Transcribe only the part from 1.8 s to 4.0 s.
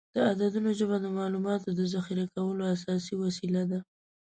ذخیره کولو اساسي وسیله ده.